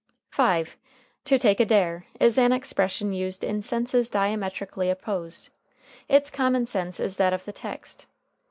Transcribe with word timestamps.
][Footnote 0.31 0.35
5: 0.47 0.77
To 1.25 1.37
take 1.37 1.59
a 1.59 1.65
dare 1.65 2.07
is 2.19 2.39
an 2.39 2.51
expression 2.51 3.11
used 3.13 3.43
in 3.43 3.61
senses 3.61 4.09
diametrically 4.09 4.89
opposed. 4.89 5.49
Its 6.09 6.31
common 6.31 6.65
sense 6.65 6.99
is 6.99 7.17
that 7.17 7.33
of 7.33 7.45
the 7.45 7.53
text. 7.53 8.07